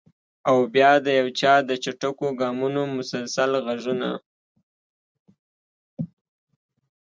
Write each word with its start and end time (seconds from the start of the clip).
او 0.47 0.55
بیا 0.73 0.91
د 1.05 1.07
یو 1.19 1.27
چا 1.39 1.53
د 1.69 1.71
چټکو 1.83 2.27
ګامونو 2.39 2.81
مسلسل 2.97 3.51
غږونه! 3.65 4.09